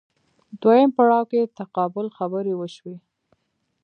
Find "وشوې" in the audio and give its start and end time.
2.57-2.97